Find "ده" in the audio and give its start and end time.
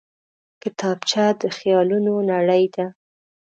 2.75-2.85